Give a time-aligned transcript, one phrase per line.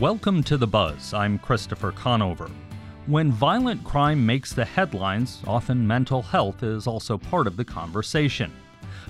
[0.00, 1.12] Welcome to The Buzz.
[1.12, 2.50] I'm Christopher Conover.
[3.04, 8.50] When violent crime makes the headlines, often mental health is also part of the conversation.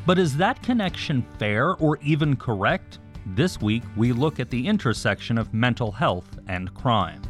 [0.05, 2.99] But is that connection fair or even correct?
[3.25, 7.23] This week, we look at the intersection of mental health and crime.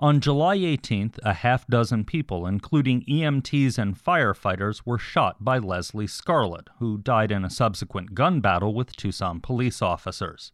[0.00, 6.06] On July 18th, a half dozen people, including EMTs and firefighters, were shot by Leslie
[6.06, 10.52] Scarlett, who died in a subsequent gun battle with Tucson police officers.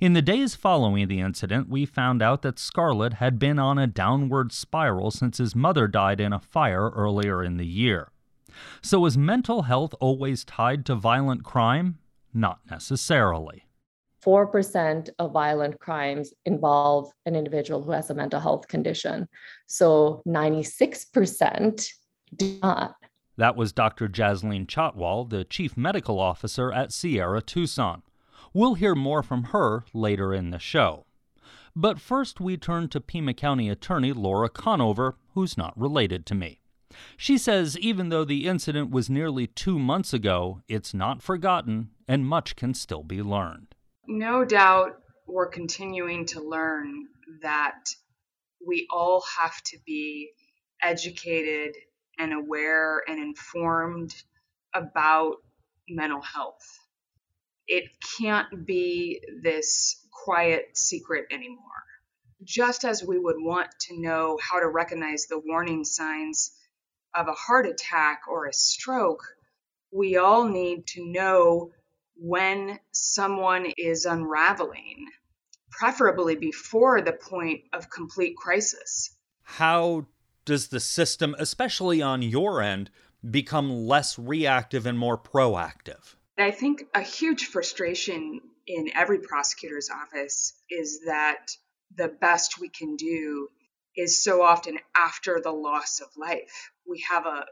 [0.00, 3.86] In the days following the incident, we found out that Scarlett had been on a
[3.86, 8.10] downward spiral since his mother died in a fire earlier in the year.
[8.80, 11.98] So, is mental health always tied to violent crime?
[12.32, 13.66] Not necessarily.
[14.24, 19.28] 4% of violent crimes involve an individual who has a mental health condition.
[19.66, 21.88] So 96%
[22.36, 22.94] do not.
[23.36, 24.08] That was Dr.
[24.08, 28.02] Jasleen Chhatwal, the Chief Medical Officer at Sierra Tucson.
[28.52, 31.06] We'll hear more from her later in the show.
[31.74, 36.60] But first, we turn to Pima County Attorney Laura Conover, who's not related to me.
[37.16, 42.26] She says even though the incident was nearly two months ago, it's not forgotten and
[42.26, 43.76] much can still be learned
[44.10, 47.06] no doubt we're continuing to learn
[47.42, 47.78] that
[48.66, 50.32] we all have to be
[50.82, 51.76] educated
[52.18, 54.12] and aware and informed
[54.74, 55.36] about
[55.88, 56.78] mental health.
[57.68, 57.84] It
[58.18, 61.60] can't be this quiet secret anymore.
[62.42, 66.50] Just as we would want to know how to recognize the warning signs
[67.14, 69.22] of a heart attack or a stroke,
[69.92, 71.70] we all need to know
[72.20, 75.06] when someone is unraveling,
[75.70, 79.16] preferably before the point of complete crisis.
[79.42, 80.06] How
[80.44, 82.90] does the system, especially on your end,
[83.28, 86.14] become less reactive and more proactive?
[86.38, 91.46] I think a huge frustration in every prosecutor's office is that
[91.96, 93.48] the best we can do
[93.96, 96.70] is so often after the loss of life.
[96.86, 97.46] We have a,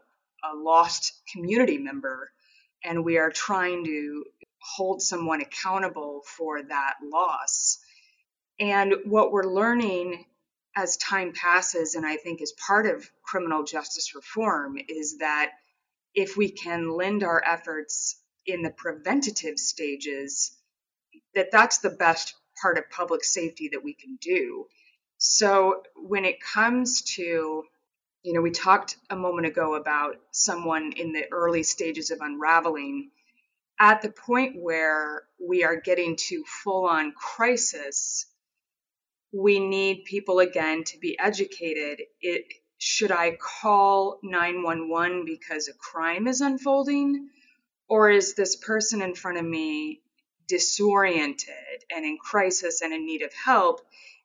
[0.44, 2.30] a lost community member
[2.84, 4.24] and we are trying to
[4.60, 7.78] hold someone accountable for that loss.
[8.60, 10.24] And what we're learning
[10.76, 15.52] as time passes, and I think is part of criminal justice reform, is that
[16.14, 20.56] if we can lend our efforts in the preventative stages,
[21.34, 24.66] that that's the best part of public safety that we can do.
[25.18, 27.64] So when it comes to,
[28.22, 33.10] you know, we talked a moment ago about someone in the early stages of unraveling
[33.78, 38.26] at the point where we are getting to full on crisis,
[39.32, 42.02] we need people again to be educated.
[42.20, 42.44] It,
[42.78, 47.28] should I call 911 because a crime is unfolding?
[47.88, 50.02] Or is this person in front of me
[50.48, 53.80] disoriented and in crisis and in need of help?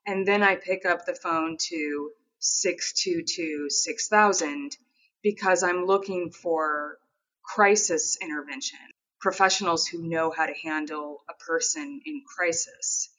[0.06, 4.78] And then I pick up the phone to 622 6000
[5.22, 6.98] because I'm looking for
[7.44, 8.80] crisis intervention
[9.24, 13.10] professionals who know how to handle a person in crisis.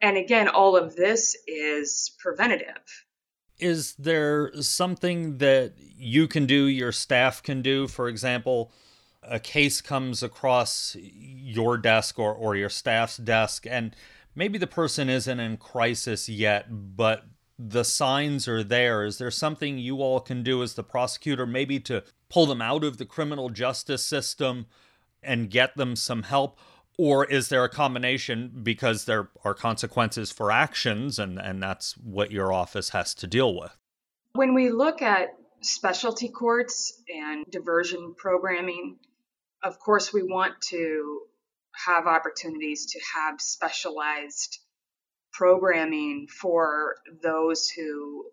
[0.00, 3.06] And again, all of this is preventative.
[3.58, 7.88] Is there something that you can do, your staff can do?
[7.88, 8.70] For example,
[9.22, 13.96] a case comes across your desk or, or your staff's desk, and
[14.34, 16.66] maybe the person isn't in crisis yet,
[16.96, 17.24] but
[17.58, 19.02] the signs are there.
[19.02, 22.84] Is there something you all can do as the prosecutor, maybe to pull them out
[22.84, 24.66] of the criminal justice system
[25.22, 26.58] and get them some help?
[26.98, 32.32] Or is there a combination because there are consequences for actions and, and that's what
[32.32, 33.76] your office has to deal with?
[34.32, 35.28] When we look at
[35.60, 38.96] specialty courts and diversion programming,
[39.62, 41.20] of course, we want to
[41.86, 44.58] have opportunities to have specialized
[45.32, 48.26] programming for those who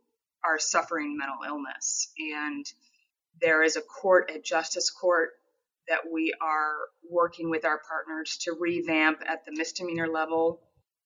[0.44, 2.12] are suffering mental illness.
[2.18, 2.66] And
[3.42, 5.32] there is a court, a justice court
[5.88, 6.76] that we are
[7.10, 10.62] working with our partners to revamp at the misdemeanor level.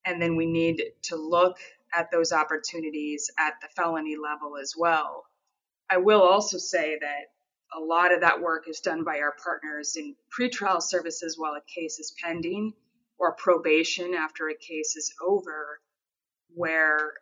[0.05, 1.57] And then we need to look
[1.93, 5.25] at those opportunities at the felony level as well.
[5.89, 7.25] I will also say that
[7.75, 11.79] a lot of that work is done by our partners in pretrial services while a
[11.79, 12.73] case is pending
[13.17, 15.81] or probation after a case is over,
[16.55, 17.13] where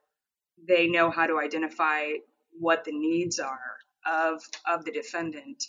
[0.67, 2.11] they know how to identify
[2.59, 5.63] what the needs are of, of the defendant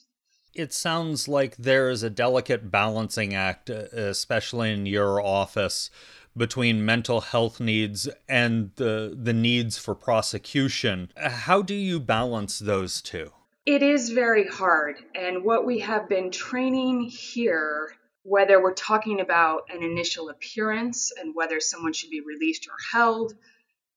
[0.55, 5.91] it sounds like there is a delicate balancing act, uh, especially in your office,
[6.37, 11.11] between mental health needs and the the needs for prosecution.
[11.17, 13.33] How do you balance those two?
[13.67, 14.97] It is very hard.
[15.15, 21.35] And what we have been training here, whether we're talking about an initial appearance and
[21.35, 23.35] whether someone should be released or held,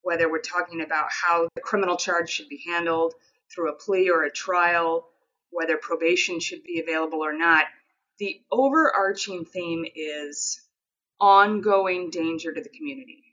[0.02, 3.14] whether we're talking about how the criminal charge should be handled
[3.50, 5.08] through a plea or a trial,
[5.52, 7.66] whether probation should be available or not,
[8.20, 10.62] the overarching theme is
[11.20, 13.24] ongoing danger to the community.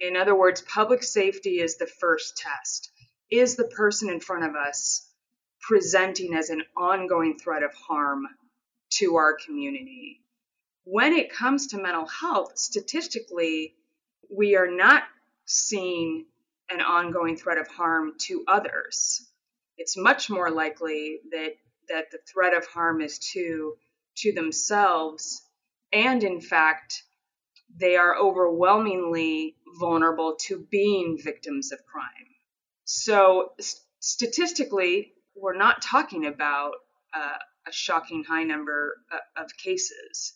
[0.00, 2.90] In other words, public safety is the first test.
[3.30, 5.10] Is the person in front of us
[5.60, 8.26] presenting as an ongoing threat of harm
[8.94, 10.22] to our community?
[10.84, 13.74] When it comes to mental health, statistically,
[14.30, 15.02] we are not
[15.44, 16.26] seeing
[16.70, 19.27] an ongoing threat of harm to others.
[19.78, 21.56] It's much more likely that
[21.88, 23.76] that the threat of harm is to
[24.18, 25.42] to themselves
[25.92, 27.02] and in fact
[27.76, 32.34] they are overwhelmingly vulnerable to being victims of crime.
[32.84, 36.72] So, st- statistically, we're not talking about
[37.14, 40.32] uh, a shocking high number uh, of cases.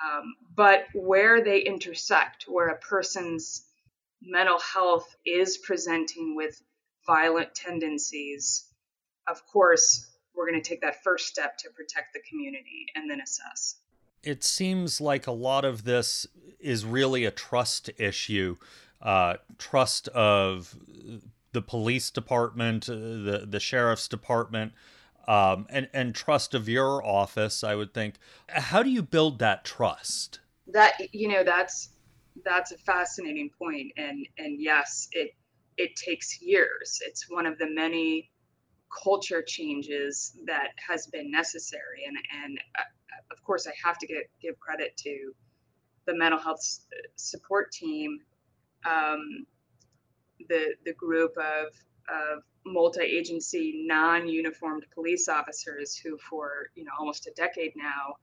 [0.00, 3.66] Um, but where they intersect, where a person's
[4.22, 6.60] mental health is presenting with
[7.06, 8.67] violent tendencies,
[9.30, 13.20] of course, we're going to take that first step to protect the community and then
[13.20, 13.76] assess.
[14.22, 16.26] It seems like a lot of this
[16.60, 18.56] is really a trust issue
[19.00, 20.76] uh, trust of
[21.52, 24.72] the police department, uh, the, the sheriff's department.
[25.26, 28.14] Um, and, and trust of your office, I would think.
[28.48, 30.40] How do you build that trust?
[30.68, 31.90] That you know, that's
[32.46, 35.34] that's a fascinating point, and and yes, it
[35.76, 37.00] it takes years.
[37.04, 38.30] It's one of the many
[38.90, 42.82] culture changes that has been necessary, and and uh,
[43.30, 45.32] of course, I have to get, give credit to
[46.06, 46.60] the mental health
[47.16, 48.18] support team,
[48.86, 49.46] um,
[50.48, 51.68] the the group of
[52.08, 58.16] of multi-agency, non-uniformed police officers who, for you know almost a decade now,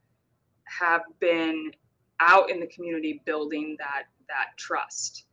[0.65, 1.71] have been
[2.19, 5.25] out in the community building that that trust,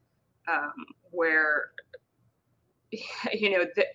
[0.49, 0.73] um,
[1.11, 1.71] where
[3.33, 3.87] you know the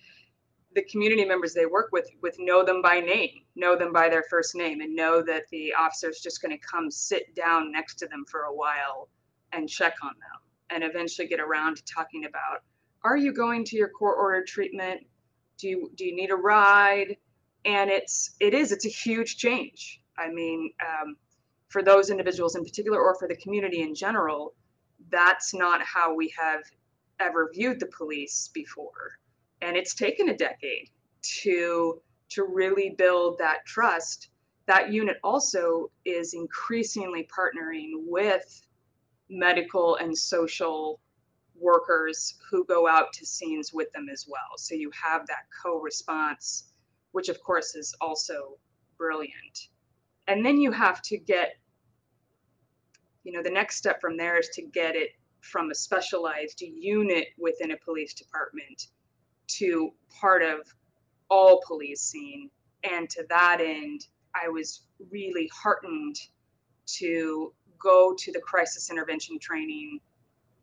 [0.78, 4.22] the community members they work with with know them by name, know them by their
[4.30, 7.96] first name, and know that the officer is just going to come sit down next
[7.96, 9.08] to them for a while
[9.52, 10.40] and check on them,
[10.70, 12.62] and eventually get around to talking about,
[13.02, 15.00] are you going to your court order treatment?
[15.58, 17.16] Do you do you need a ride?
[17.64, 20.00] And it's it is it's a huge change.
[20.16, 21.16] I mean, um,
[21.70, 24.54] for those individuals in particular, or for the community in general,
[25.10, 26.62] that's not how we have
[27.18, 29.17] ever viewed the police before
[29.62, 30.90] and it's taken a decade
[31.42, 32.00] to
[32.30, 34.28] to really build that trust.
[34.66, 38.62] That unit also is increasingly partnering with
[39.30, 41.00] medical and social
[41.58, 44.58] workers who go out to scenes with them as well.
[44.58, 46.68] So you have that co-response
[47.12, 48.58] which of course is also
[48.96, 49.68] brilliant.
[50.26, 51.56] And then you have to get
[53.24, 55.10] you know the next step from there is to get it
[55.40, 58.88] from a specialized unit within a police department
[59.48, 59.90] to
[60.20, 60.60] part of
[61.30, 62.50] all policing.
[62.84, 66.16] And to that end, I was really heartened
[66.98, 70.00] to go to the crisis intervention training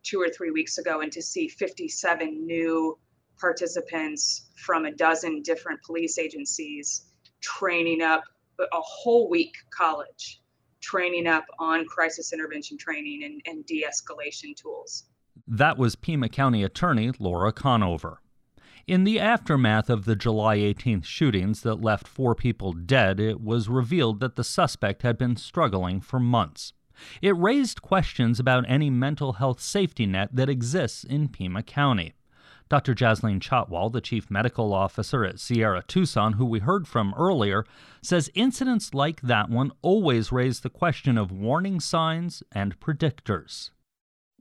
[0.04, 2.98] two or three weeks ago and to see 57 new
[3.40, 7.06] participants from a dozen different police agencies
[7.42, 8.24] training up
[8.60, 10.42] a whole week college
[10.82, 15.06] training up on crisis intervention training and, and de-escalation tools
[15.48, 18.22] that was pima county attorney laura conover
[18.88, 23.68] in the aftermath of the July 18th shootings that left four people dead, it was
[23.68, 26.74] revealed that the suspect had been struggling for months.
[27.22, 32.14] It raised questions about any mental health safety net that exists in Pima County.
[32.70, 32.96] Dr.
[32.96, 37.66] Jasleen Chhatwal, the chief medical officer at Sierra Tucson, who we heard from earlier,
[38.02, 43.70] says incidents like that one always raise the question of warning signs and predictors.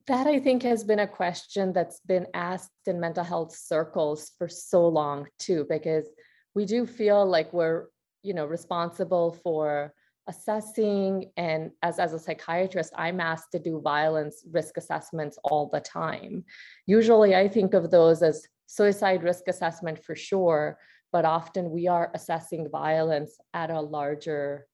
[0.06, 4.48] That I think has been a question that's been asked in mental health circles for
[4.48, 6.06] so long too, because
[6.54, 7.86] we do feel like we're,
[8.22, 9.94] you know, responsible for
[10.26, 15.80] assessing and as, as a psychiatrist i'm asked to do violence risk assessments all the
[15.80, 16.44] time.
[16.86, 20.78] Usually i think of those as suicide risk assessment for sure
[21.12, 24.66] but often we are assessing violence at a larger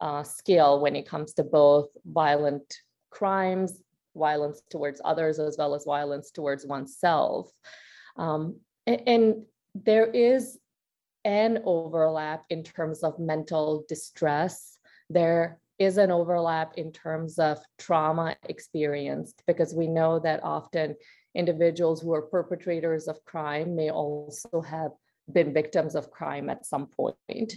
[0.00, 2.78] uh, scale when it comes to both violent
[3.10, 3.82] crimes
[4.18, 7.50] violence towards others as well as violence towards oneself.
[8.16, 9.42] Um, and, and
[9.74, 10.58] there is
[11.24, 14.78] an overlap in terms of mental distress.
[15.10, 20.96] There is an overlap in terms of trauma experienced because we know that often
[21.34, 24.90] individuals who are perpetrators of crime may also have
[25.32, 27.54] been victims of crime at some point.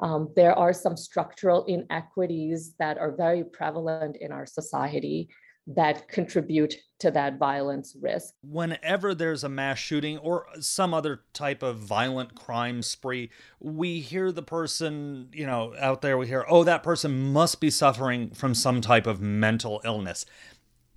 [0.00, 5.28] Um, there are some structural inequities that are very prevalent in our society
[5.66, 8.34] that contribute to that violence risk.
[8.42, 14.32] Whenever there's a mass shooting or some other type of violent crime spree, we hear
[14.32, 18.54] the person, you know, out there, we hear, oh, that person must be suffering from
[18.54, 20.24] some type of mental illness.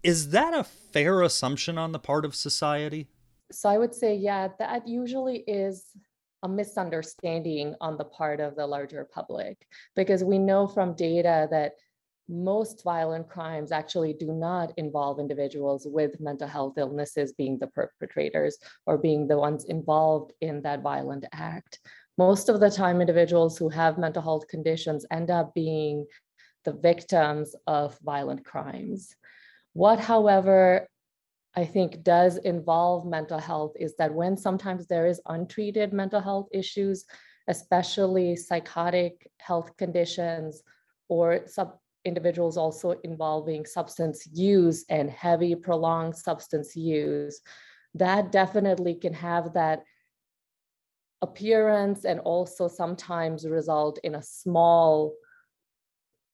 [0.03, 3.07] Is that a fair assumption on the part of society?
[3.51, 5.85] So I would say, yeah, that usually is
[6.43, 11.73] a misunderstanding on the part of the larger public because we know from data that
[12.27, 18.57] most violent crimes actually do not involve individuals with mental health illnesses being the perpetrators
[18.85, 21.79] or being the ones involved in that violent act.
[22.17, 26.05] Most of the time, individuals who have mental health conditions end up being
[26.63, 29.15] the victims of violent crimes.
[29.73, 30.87] What, however,
[31.55, 36.47] I think does involve mental health is that when sometimes there is untreated mental health
[36.51, 37.05] issues,
[37.47, 40.63] especially psychotic health conditions
[41.07, 47.41] or sub individuals also involving substance use and heavy prolonged substance use,
[47.95, 49.83] that definitely can have that
[51.21, 55.13] appearance and also sometimes result in a small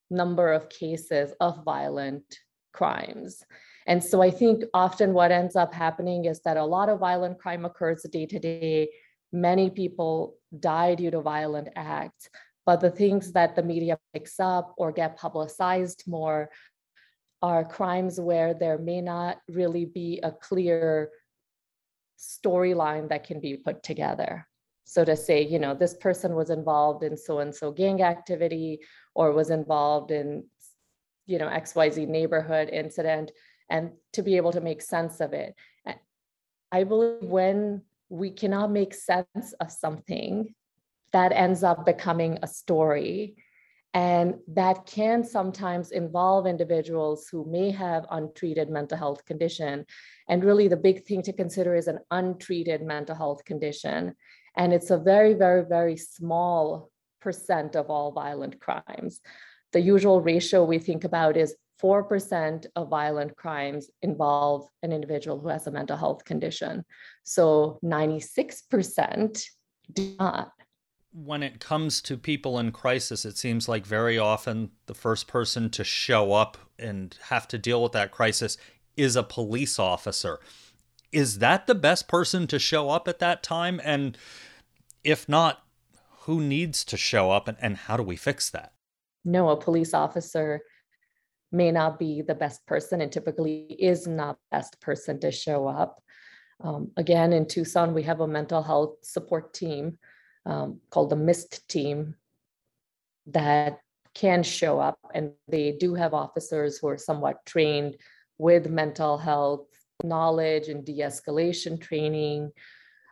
[0.09, 2.39] number of cases of violent
[2.73, 3.43] crimes.
[3.87, 7.39] And so I think often what ends up happening is that a lot of violent
[7.39, 8.89] crime occurs day to day.
[9.31, 12.29] Many people die due to violent acts,
[12.65, 16.49] but the things that the media picks up or get publicized more
[17.41, 21.09] are crimes where there may not really be a clear
[22.19, 24.47] storyline that can be put together.
[24.83, 28.79] So to say, you know, this person was involved in so and so gang activity
[29.15, 30.43] or was involved in,
[31.25, 33.31] you know, XYZ neighborhood incident,
[33.69, 35.55] and to be able to make sense of it.
[36.71, 40.53] I believe when we cannot make sense of something,
[41.13, 43.35] that ends up becoming a story.
[43.93, 49.85] And that can sometimes involve individuals who may have untreated mental health condition.
[50.29, 54.15] And really the big thing to consider is an untreated mental health condition.
[54.55, 56.89] And it's a very, very, very small
[57.19, 59.19] percent of all violent crimes.
[59.73, 65.49] The usual ratio we think about is 4% of violent crimes involve an individual who
[65.49, 66.85] has a mental health condition.
[67.23, 69.45] So 96%
[69.91, 70.51] do not
[71.13, 75.69] when it comes to people in crisis, it seems like very often the first person
[75.71, 78.57] to show up and have to deal with that crisis
[78.95, 80.39] is a police officer.
[81.11, 83.81] Is that the best person to show up at that time?
[83.83, 84.17] And
[85.03, 85.63] if not,
[86.21, 88.73] who needs to show up and, and how do we fix that?
[89.25, 90.61] No, a police officer
[91.51, 95.67] may not be the best person and typically is not the best person to show
[95.67, 96.01] up.
[96.63, 99.97] Um, again, in Tucson, we have a mental health support team
[100.45, 102.15] um, called the MIST team
[103.27, 103.79] that
[104.13, 107.97] can show up, and they do have officers who are somewhat trained
[108.37, 109.67] with mental health
[110.03, 112.51] knowledge and de escalation training.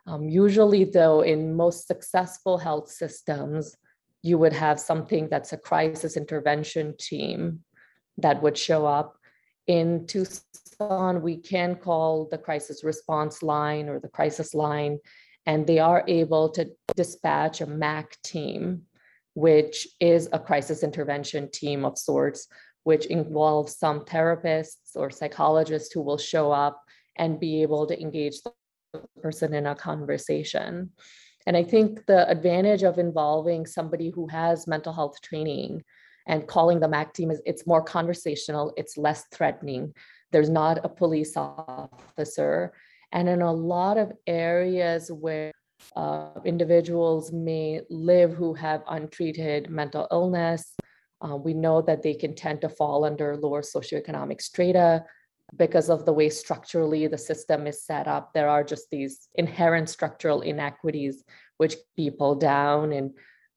[0.08, 3.76] Um, usually, though, in most successful health systems,
[4.24, 7.64] you would have something that's a crisis intervention team
[8.18, 9.18] that would show up.
[9.68, 14.98] In Tucson, we can call the crisis response line or the crisis line
[15.50, 18.84] and they are able to dispatch a MAC team,
[19.34, 22.48] which is a crisis intervention team of sorts,
[22.84, 26.80] which involves some therapists or psychologists who will show up
[27.18, 28.52] and be able to engage the
[29.24, 30.92] person in a conversation.
[31.48, 35.84] And I think the advantage of involving somebody who has mental health training
[36.28, 39.96] and calling the MAC team is it's more conversational, it's less threatening.
[40.32, 42.72] There's not a police officer
[43.12, 45.52] and in a lot of areas where
[45.96, 50.76] uh, individuals may live who have untreated mental illness,
[51.22, 55.04] uh, we know that they can tend to fall under lower socioeconomic strata
[55.58, 58.34] because of the way structurally the system is set up.
[58.34, 61.24] There are just these inherent structural inequities
[61.58, 63.12] which people down and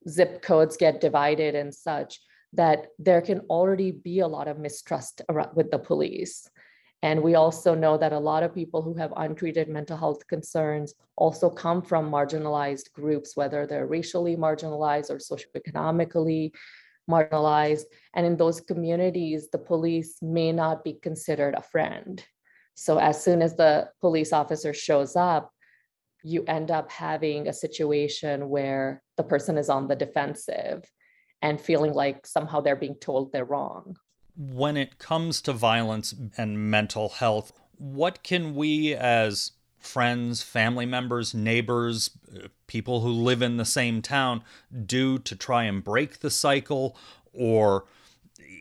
[0.08, 2.20] zip codes get divided and such
[2.54, 5.22] that there can already be a lot of mistrust
[5.54, 6.48] with the police.
[7.02, 10.94] And we also know that a lot of people who have untreated mental health concerns
[11.16, 16.52] also come from marginalized groups, whether they're racially marginalized or socioeconomically
[17.10, 17.84] marginalized.
[18.14, 22.24] And in those communities, the police may not be considered a friend.
[22.74, 25.50] So as soon as the police officer shows up,
[26.22, 30.84] you end up having a situation where the person is on the defensive
[31.42, 33.96] and feeling like somehow they're being told they're wrong
[34.36, 41.34] when it comes to violence and mental health, what can we as friends, family members,
[41.34, 42.10] neighbors,
[42.66, 44.42] people who live in the same town
[44.86, 46.96] do to try and break the cycle
[47.32, 47.84] or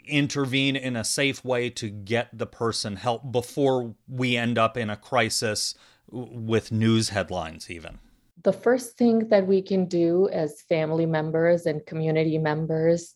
[0.06, 4.90] intervene in a safe way to get the person help before we end up in
[4.90, 5.76] a crisis
[6.10, 8.00] with news headlines, even?
[8.44, 13.16] The first thing that we can do as family members and community members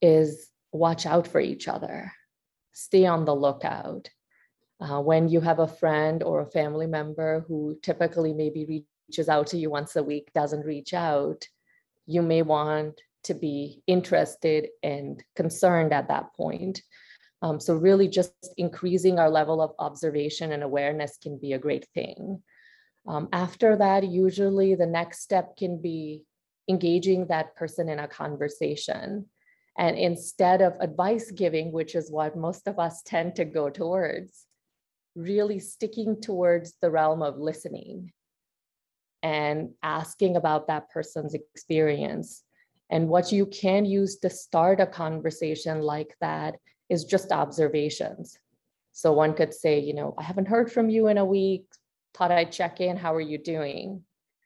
[0.00, 2.12] is watch out for each other,
[2.72, 4.08] stay on the lookout.
[4.80, 9.46] Uh, when you have a friend or a family member who typically maybe reaches out
[9.46, 11.46] to you once a week doesn't reach out,
[12.06, 16.82] you may want to be interested and concerned at that point.
[17.42, 21.86] Um, so, really, just increasing our level of observation and awareness can be a great
[21.94, 22.42] thing.
[23.06, 26.22] Um, after that, usually the next step can be
[26.68, 29.26] engaging that person in a conversation.
[29.78, 34.46] And instead of advice giving, which is what most of us tend to go towards,
[35.14, 38.12] really sticking towards the realm of listening
[39.22, 42.42] and asking about that person's experience.
[42.90, 46.56] And what you can use to start a conversation like that
[46.90, 48.38] is just observations.
[48.92, 51.64] So one could say, you know, I haven't heard from you in a week,
[52.14, 54.02] thought I'd check in, how are you doing?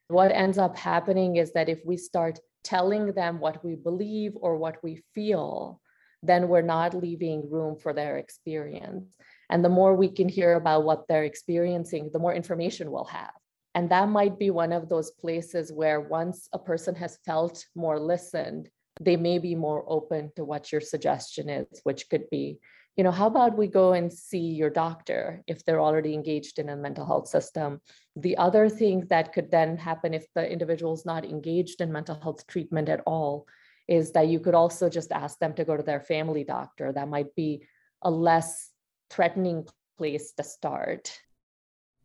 [0.08, 4.56] What ends up happening is that if we start telling them what we believe or
[4.56, 5.80] what we feel,
[6.22, 9.04] then we're not leaving room for their experience.
[9.48, 13.30] And the more we can hear about what they're experiencing, the more information we'll have.
[13.76, 18.00] And that might be one of those places where once a person has felt more
[18.00, 18.68] listened,
[19.00, 22.58] they may be more open to what your suggestion is, which could be,
[22.96, 26.70] you know, how about we go and see your doctor if they're already engaged in
[26.70, 27.80] a mental health system?
[28.16, 32.18] The other thing that could then happen if the individual is not engaged in mental
[32.18, 33.46] health treatment at all
[33.86, 36.90] is that you could also just ask them to go to their family doctor.
[36.90, 37.66] That might be
[38.00, 38.70] a less
[39.10, 39.66] threatening
[39.98, 41.20] place to start.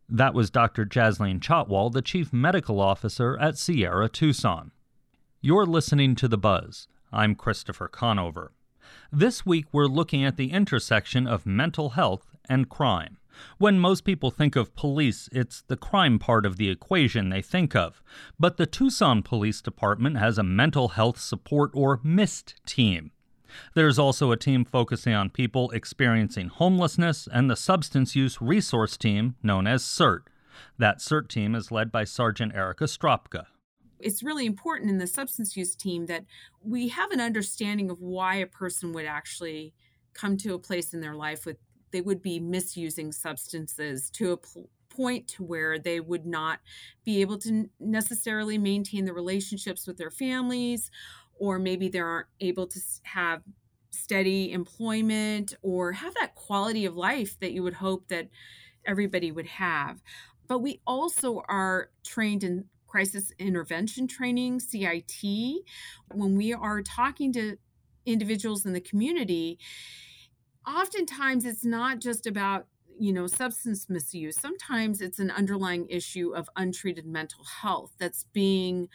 [0.09, 0.85] That was Dr.
[0.85, 4.71] Jasleen Chhatwal, the Chief Medical Officer at Sierra Tucson.
[5.39, 6.89] You're listening to The Buzz.
[7.13, 8.51] I'm Christopher Conover.
[9.11, 13.17] This week, we're looking at the intersection of mental health and crime.
[13.57, 17.75] When most people think of police, it's the crime part of the equation they think
[17.75, 18.01] of.
[18.39, 23.11] But the Tucson Police Department has a mental health support or MIST team.
[23.73, 29.35] There's also a team focusing on people experiencing homelessness and the substance use resource team
[29.43, 30.29] known as SURT.
[30.77, 33.47] That SURT team is led by Sergeant Erica Stropka.
[34.03, 36.25] It's really important in the substance use team that
[36.63, 39.73] we have an understanding of why a person would actually
[40.13, 41.57] come to a place in their life with
[41.91, 46.59] they would be misusing substances to a pl- point to where they would not
[47.03, 50.91] be able to necessarily maintain the relationships with their families
[51.39, 53.41] or maybe they aren't able to have
[53.89, 58.29] steady employment or have that quality of life that you would hope that
[58.85, 60.01] everybody would have.
[60.47, 65.23] But we also are trained in crisis intervention training, CIT.
[66.13, 67.57] When we are talking to
[68.05, 69.59] individuals in the community,
[70.67, 72.67] oftentimes it's not just about
[72.99, 78.87] you know substance misuse sometimes it's an underlying issue of untreated mental health that's being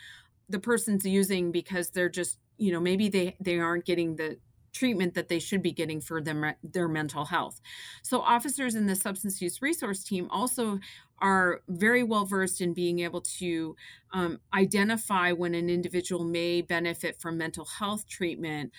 [0.49, 4.39] the person's using because they're just you know maybe they they aren't getting the
[4.77, 7.61] treatment that they should be getting for them their mental health.
[8.03, 10.79] So officers in the substance use resource team also
[11.19, 13.75] are very well versed in being able to
[14.13, 18.73] um, identify when an individual may benefit from mental health treatment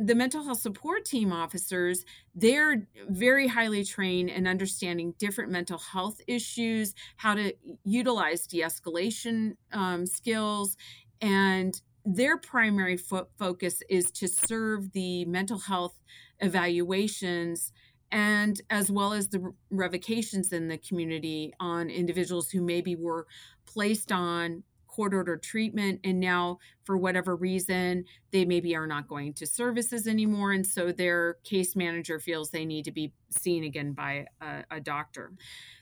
[0.00, 6.20] the mental health support team officers they're very highly trained in understanding different mental health
[6.28, 7.52] issues how to
[7.84, 10.76] utilize de-escalation um, skills
[11.20, 11.80] and
[12.14, 15.98] their primary fo- focus is to serve the mental health
[16.40, 17.72] evaluations
[18.10, 23.26] and as well as the revocations in the community on individuals who maybe were
[23.66, 24.62] placed on
[24.98, 30.08] court ordered treatment and now for whatever reason they maybe are not going to services
[30.08, 34.64] anymore and so their case manager feels they need to be seen again by a,
[34.72, 35.30] a doctor.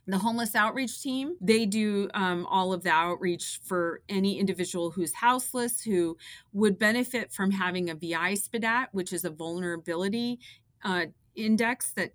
[0.07, 5.15] The homeless outreach team they do um, all of the outreach for any individual who's
[5.15, 6.19] houseless who
[6.53, 10.41] would benefit from having a VI-SPDAT which is a vulnerability
[10.85, 12.13] uh, index that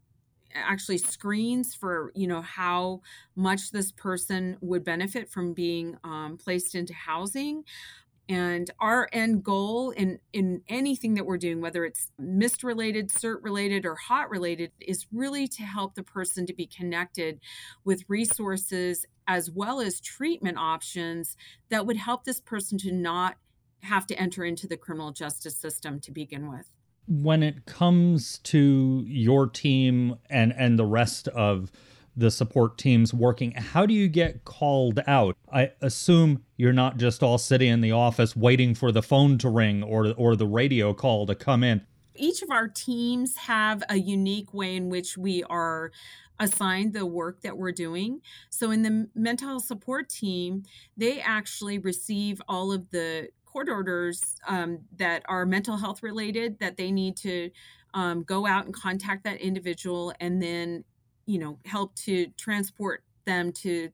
[0.56, 3.02] actually screens for you know how
[3.36, 7.64] much this person would benefit from being um, placed into housing.
[8.30, 13.40] And our end goal in in anything that we're doing whether it's mist related surt
[13.42, 17.40] related or hot related is really to help the person to be connected
[17.84, 21.36] with resources as well as treatment options
[21.70, 23.38] that would help this person to not
[23.82, 26.68] have to enter into the criminal justice system to begin with
[27.08, 31.72] when it comes to your team and and the rest of
[32.16, 33.52] the support teams working.
[33.52, 35.38] How do you get called out?
[35.52, 39.50] I assume you're not just all sitting in the office waiting for the phone to
[39.50, 41.86] ring or or the radio call to come in.
[42.16, 45.92] Each of our teams have a unique way in which we are
[46.40, 48.20] assigned the work that we're doing.
[48.50, 50.64] So in the mental support team,
[50.98, 56.78] they actually receive all of the court orders um, that are mental health related that
[56.78, 57.50] they need to
[57.94, 60.84] um, go out and contact that individual and then
[61.26, 63.90] you know help to transport them to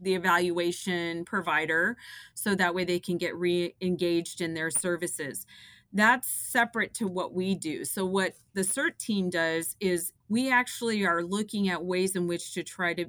[0.00, 1.96] the evaluation provider
[2.34, 5.46] so that way they can get re-engaged in their services.
[5.92, 7.84] That's separate to what we do.
[7.84, 12.52] So what the surt team does is we actually are looking at ways in which
[12.54, 13.06] to try to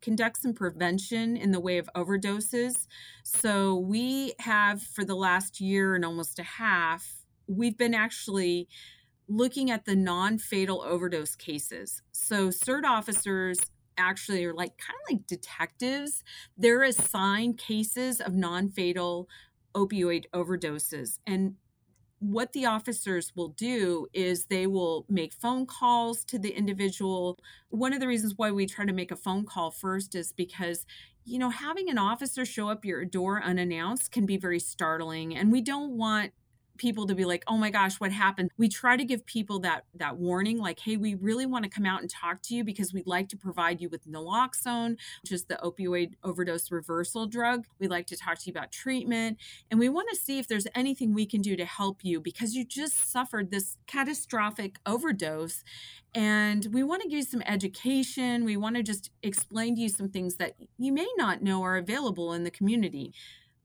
[0.00, 2.86] conduct some prevention in the way of overdoses
[3.22, 8.68] so we have for the last year and almost a half we've been actually
[9.30, 12.02] looking at the non fatal overdose cases.
[12.12, 13.58] So, SURT officers
[13.96, 16.22] actually are like kind of like detectives.
[16.56, 19.28] They're assigned cases of non fatal
[19.74, 21.18] opioid overdoses.
[21.26, 21.54] And
[22.20, 27.38] what the officers will do is they will make phone calls to the individual.
[27.70, 30.84] One of the reasons why we try to make a phone call first is because
[31.24, 35.52] you know having an officer show up your door unannounced can be very startling and
[35.52, 36.32] we don't want
[36.80, 38.50] people to be like oh my gosh what happened?
[38.56, 41.86] We try to give people that that warning like hey we really want to come
[41.86, 45.44] out and talk to you because we'd like to provide you with naloxone which is
[45.44, 47.66] the opioid overdose reversal drug.
[47.78, 49.38] We'd like to talk to you about treatment
[49.70, 52.54] and we want to see if there's anything we can do to help you because
[52.54, 55.62] you just suffered this catastrophic overdose
[56.14, 58.44] and we want to give you some education.
[58.44, 61.76] We want to just explain to you some things that you may not know are
[61.76, 63.12] available in the community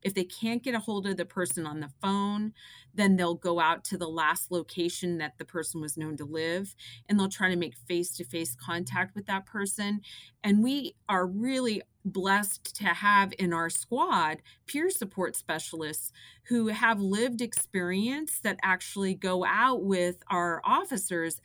[0.06, 2.52] if they can't get a hold of the person on the phone,
[2.94, 6.76] then they'll go out to the last location that the person was known to live
[7.08, 10.00] and they'll try to make face to face contact with that person.
[10.44, 16.12] And we are really blessed to have in our squad peer support specialists
[16.44, 21.40] who have lived experience that actually go out with our officers.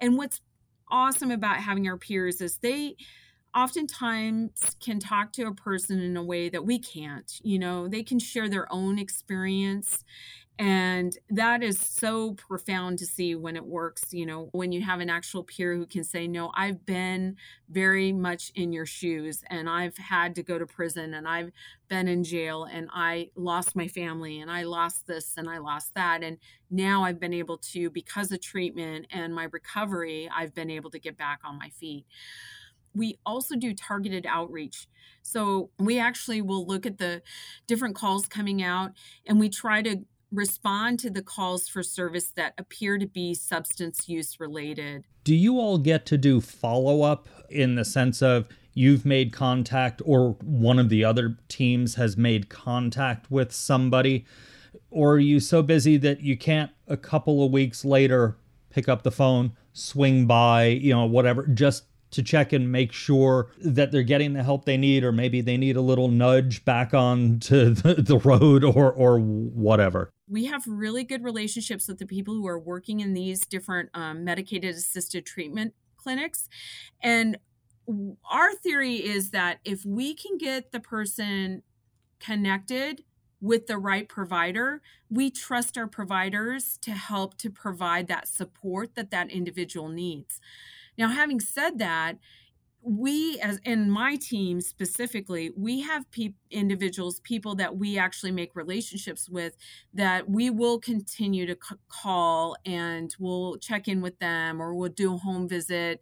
[0.00, 0.40] And what's
[0.90, 2.96] awesome about having our peers is they
[3.54, 7.40] oftentimes can talk to a person in a way that we can't.
[7.42, 10.04] You know, they can share their own experience.
[10.58, 14.12] And that is so profound to see when it works.
[14.12, 17.36] You know, when you have an actual peer who can say, No, I've been
[17.70, 21.50] very much in your shoes and I've had to go to prison and I've
[21.88, 25.94] been in jail and I lost my family and I lost this and I lost
[25.94, 26.22] that.
[26.22, 26.36] And
[26.70, 30.98] now I've been able to, because of treatment and my recovery, I've been able to
[30.98, 32.04] get back on my feet
[32.94, 34.86] we also do targeted outreach.
[35.22, 37.22] So we actually will look at the
[37.66, 38.92] different calls coming out
[39.26, 44.08] and we try to respond to the calls for service that appear to be substance
[44.08, 45.04] use related.
[45.24, 50.00] Do you all get to do follow up in the sense of you've made contact
[50.04, 54.24] or one of the other teams has made contact with somebody?
[54.90, 58.36] Or are you so busy that you can't a couple of weeks later
[58.70, 63.52] pick up the phone, swing by, you know, whatever, just to check and make sure
[63.58, 66.94] that they're getting the help they need, or maybe they need a little nudge back
[66.94, 70.10] onto the, the road or or whatever.
[70.28, 74.24] We have really good relationships with the people who are working in these different um,
[74.24, 76.48] medicated assisted treatment clinics,
[77.02, 77.38] and
[78.30, 81.62] our theory is that if we can get the person
[82.20, 83.02] connected
[83.40, 89.10] with the right provider, we trust our providers to help to provide that support that
[89.10, 90.40] that individual needs.
[91.00, 92.18] Now, having said that,
[92.82, 96.06] we as in my team specifically we have
[96.50, 99.54] individuals people that we actually make relationships with
[99.92, 104.88] that we will continue to c- call and we'll check in with them or we'll
[104.88, 106.00] do a home visit.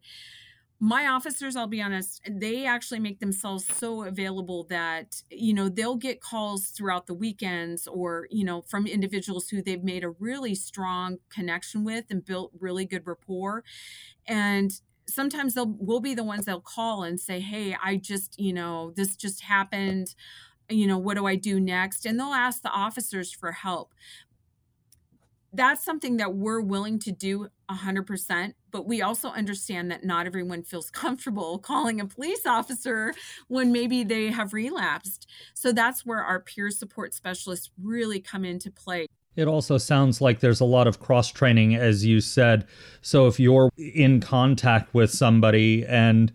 [0.79, 5.97] My officers i'll be honest they actually make themselves so available that you know they'll
[5.97, 10.55] get calls throughout the weekends or you know from individuals who they've made a really
[10.55, 13.65] strong connection with and built really good rapport.
[14.29, 14.71] And
[15.09, 18.93] sometimes they'll we'll be the ones they'll call and say hey i just you know
[18.97, 20.15] this just happened.
[20.71, 22.05] You know what do i do next?
[22.07, 23.95] And they'll ask the officers for help.
[25.53, 30.63] That's something that we're willing to do 100% but we also understand that not everyone
[30.63, 33.13] feels comfortable calling a police officer
[33.49, 35.29] when maybe they have relapsed.
[35.55, 39.07] So that's where our peer support specialists really come into play
[39.39, 42.67] it also sounds like there's a lot of cross training, as you said.
[43.03, 46.33] So if you're in contact with somebody and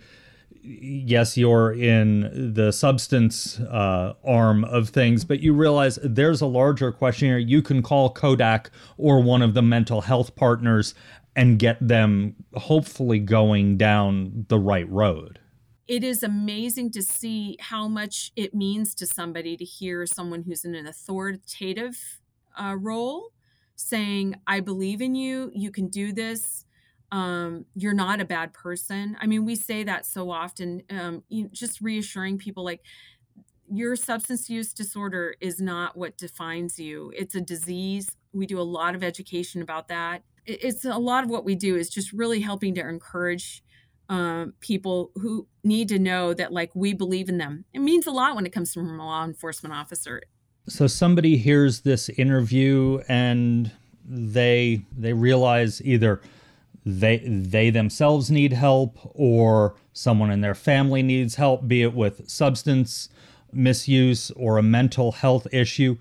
[0.63, 6.93] yes, you're in the substance uh, arm of things, but you realize there's a larger
[6.93, 7.37] question here.
[7.37, 10.95] You can call CODAC or one of the mental health partners
[11.35, 15.39] and get them hopefully going down the right road.
[15.85, 20.63] it is amazing to see how much it means to somebody to hear someone who's
[20.63, 22.21] in an authoritative
[22.57, 23.31] uh, role
[23.75, 26.65] saying, I believe in you, you can do this.
[27.11, 29.17] Um, you're not a bad person.
[29.19, 32.81] I mean, we say that so often, um, you just reassuring people like,
[33.71, 37.11] your substance use disorder is not what defines you.
[37.15, 38.09] It's a disease.
[38.31, 40.23] We do a lot of education about that.
[40.45, 43.63] It's a lot of what we do is just really helping to encourage
[44.09, 47.65] um, people who need to know that like we believe in them.
[47.73, 50.21] It means a lot when it comes from a law enforcement officer.
[50.67, 53.71] So somebody hears this interview and
[54.05, 56.21] they they realize either
[56.85, 62.29] they they themselves need help or someone in their family needs help, be it with
[62.29, 63.09] substance
[63.51, 65.97] misuse or a mental health issue.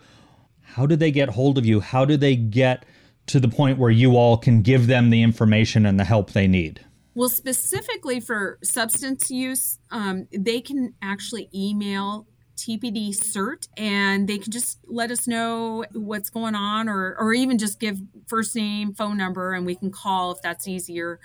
[0.62, 1.80] How do they get hold of you?
[1.80, 2.84] How do they get
[3.26, 6.48] to the point where you all can give them the information and the help they
[6.48, 6.84] need?
[7.14, 12.26] Well, specifically for substance use, um, they can actually email
[12.62, 17.58] TPD SURT and they can just let us know what's going on or, or even
[17.58, 21.18] just give first name, phone number, and we can call if that's easier.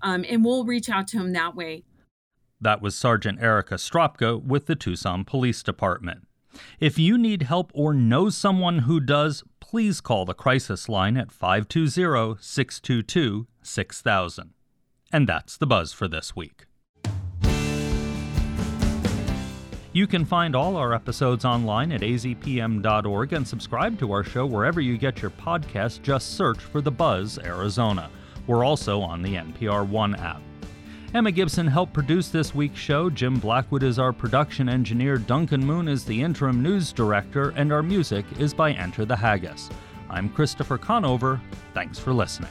[0.00, 1.84] Um, and we'll reach out to them that way.
[2.60, 6.26] That was Sergeant Erica Stropka with the Tucson Police Department.
[6.80, 11.30] If you need help or know someone who does, please call the crisis line at
[11.30, 14.54] 520 622 6000.
[15.12, 16.67] And that's the buzz for this week.
[19.92, 24.80] You can find all our episodes online at azpm.org and subscribe to our show wherever
[24.82, 26.02] you get your podcast.
[26.02, 28.10] Just search for The Buzz Arizona.
[28.46, 30.42] We're also on the NPR One app.
[31.14, 33.08] Emma Gibson helped produce this week's show.
[33.08, 35.16] Jim Blackwood is our production engineer.
[35.16, 39.70] Duncan Moon is the interim news director, and our music is by Enter the Haggis.
[40.10, 41.40] I'm Christopher Conover.
[41.72, 42.50] Thanks for listening.